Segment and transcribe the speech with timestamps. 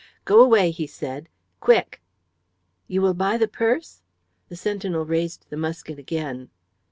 [0.25, 1.29] "Go away," he said,
[1.59, 2.01] "quick!"
[2.87, 4.01] "You will buy the purse?"
[4.49, 6.49] The sentinel raised his musket again.